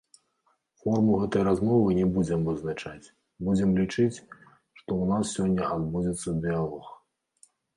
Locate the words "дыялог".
6.49-6.91